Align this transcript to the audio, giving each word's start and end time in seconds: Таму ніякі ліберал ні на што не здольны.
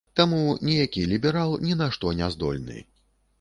Таму 0.19 0.39
ніякі 0.69 1.03
ліберал 1.11 1.51
ні 1.67 1.77
на 1.83 1.91
што 1.99 2.15
не 2.23 2.31
здольны. 2.37 2.81